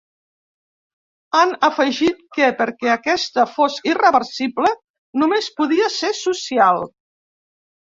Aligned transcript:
Han 1.39 1.51
afegit 1.67 2.23
que, 2.37 2.47
perquè 2.63 2.89
aquesta 2.95 3.45
fos 3.53 3.77
‘irreversible’, 3.91 4.73
només 5.25 5.53
podia 5.61 5.93
ser 6.01 6.13
‘social’. 6.25 6.85